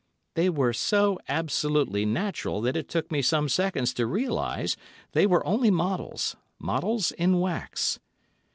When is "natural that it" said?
2.07-2.89